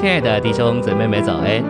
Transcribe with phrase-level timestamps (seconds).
[0.00, 1.60] 亲爱的弟兄姊妹们早安！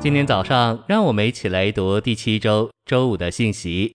[0.00, 3.94] 今天早上，让我们一起来读第七周周五的信息。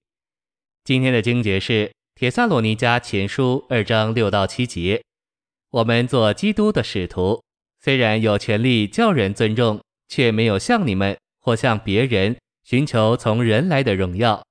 [0.86, 5.04] 今天的经节是《帖撒罗尼迦前书》二章六到七节。
[5.72, 7.44] 我们做基督的使徒，
[7.82, 14.42] 虽然有权利叫人尊重，却没有向你们或向别人寻求从人来的荣耀，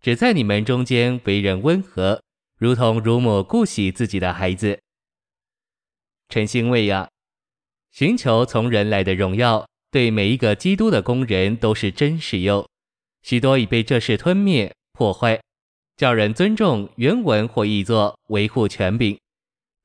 [0.00, 2.22] 只在你们中间为人温和，
[2.56, 4.78] 如同乳母顾惜自己的孩子。
[6.28, 7.08] 晨星喂养，
[7.92, 12.66] 寻求从人来的荣耀，对每一个基督的工人都是真实哟。
[13.22, 15.40] 许多已被这事吞灭破坏，
[15.96, 19.18] 叫人尊重原文或译作维护权柄，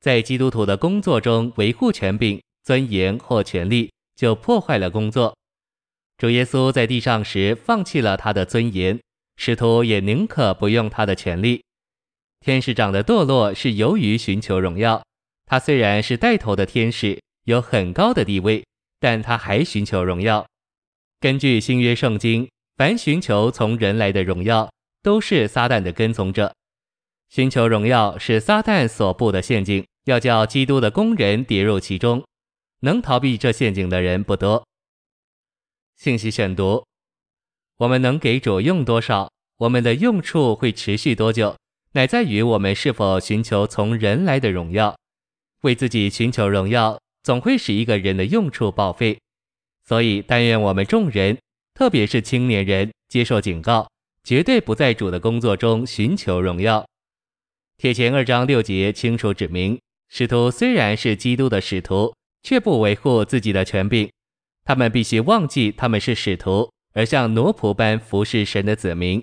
[0.00, 5.36] 在基督徒的工作中维护权柄、尊严或权力，就破坏了工作。
[6.16, 9.00] 主耶稣在地上时放弃了他的尊严，
[9.36, 11.62] 使徒也宁可不用他的权力。
[12.40, 15.02] 天使长的堕落是由于寻求荣耀。
[15.46, 18.64] 他虽然是带头的天使，有很高的地位，
[18.98, 20.46] 但他还寻求荣耀。
[21.20, 24.70] 根据新约圣经，凡寻求从人来的荣耀，
[25.02, 26.54] 都是撒旦的跟从者。
[27.28, 32.22] 寻求荣耀是撒旦所布的陷阱，要叫基督的工人跌入其中。
[32.80, 34.66] 能逃避这陷阱的人不多。
[35.96, 36.84] 信息选读：
[37.78, 41.56] 我们能给主用多少，我们的用处会持续多久，
[41.92, 44.94] 乃在于我们是否寻求从人来的荣耀。
[45.62, 49.18] 为自己寻求荣耀，总会使一个人的用处报废。
[49.84, 51.36] 所以，但愿我们众人，
[51.74, 53.90] 特别是青年人，接受警告，
[54.22, 56.86] 绝对不在主的工作中寻求荣耀。
[57.76, 64.08] 帖前二章六节清楚指明，使徒虽然是基督的使徒，却不维护自己的权柄。
[64.64, 69.22] 他们必须忘记他们是使徒，而像奴仆般服侍神的子民。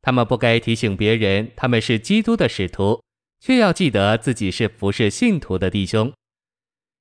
[0.00, 3.02] 他们不该提醒别人，他们是基督的使徒。
[3.40, 6.10] 却要记得自己是服侍信徒的弟兄，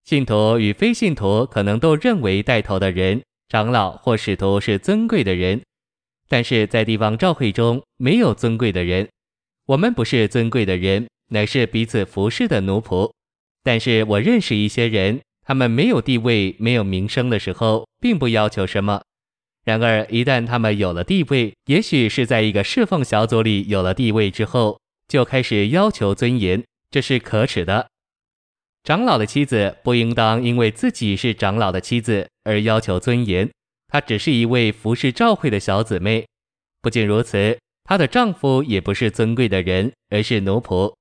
[0.05, 5.61] 信徒与非信徒可能都认为带头的人、长老或使徒是尊贵的人，
[6.27, 9.07] 但是在地方教会中没有尊贵的人。
[9.67, 13.11] 我们不是尊贵的人，乃是彼此服侍的奴仆。
[13.63, 19.01] 但是我认识一些人，他们没有地位、没有名声的时候，并不要求什么；
[19.63, 24.79] 然而一旦他们有了地位，也许是在一个侍奉小组里有了地位之后。
[25.05, 27.87] 就开始要求尊严，这是可耻的。
[28.83, 33.49] 长老的妻子不应当因为自己是长老的妻子而要求尊严，
[33.87, 36.25] 她只是一位服侍教会的小姊妹。
[36.81, 40.93] 不仅如此，她的丈夫也不是尊贵的人，而是奴仆。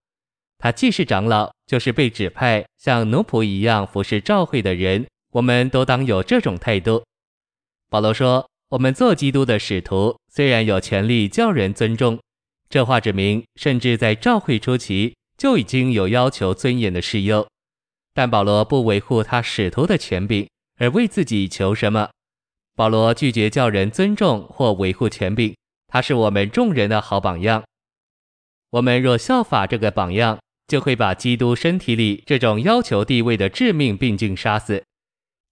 [0.59, 5.05] 她既是长老，就是被指派像奴仆一样服侍教会的人。
[5.33, 7.03] 我们都当有这种态度。
[7.91, 12.21] 保罗说：“我们做基督的使徒，虽然有权利叫人尊重。”
[12.71, 17.49] 这话指明，甚至在教会初期就已经有要求尊严的事哟。
[18.15, 22.11] 但保罗不维护他使徒的权柄，而为自己求什么？
[22.75, 25.55] 保罗拒绝叫人尊重或维护权柄，
[25.89, 27.63] 他是我们众人的好榜样。
[28.71, 34.83] 我们若效法这个榜样，就会把基督身体里这种要求地位的致命病菌杀死。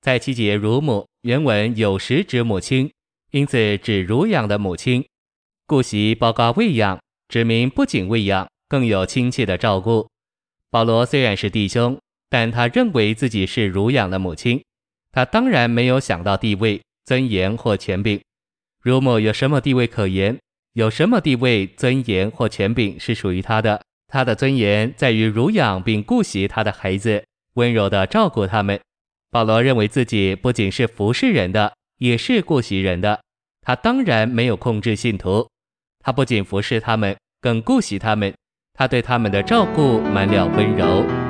[0.00, 2.90] 在七节乳母原文有时指母亲，
[3.32, 5.06] 因此指乳养的母亲，
[5.66, 6.98] 顾惜包括喂养。
[7.28, 10.08] 指明不仅喂养，更有亲切的照顾。
[10.68, 11.96] 保罗虽然是弟兄，
[12.30, 14.62] 但他认为自己是乳养的母亲。
[15.12, 18.18] 他当然没有想到地位、尊严或权柄。
[18.82, 20.38] 乳母有什么地位可言？
[20.74, 23.82] 有什么地位、尊严或权柄是属于他的？
[24.06, 27.24] 他的尊严在于乳养并顾惜他的孩子，
[27.54, 28.80] 温柔地照顾他们。
[29.30, 33.20] 保罗认为自己不仅是服侍人的，也是顾惜人的。
[33.62, 35.48] 他当然没有控制信徒。
[35.98, 38.32] 他不仅服侍他们，更顾惜他们。
[38.74, 41.29] 他对他们的照顾满了温柔。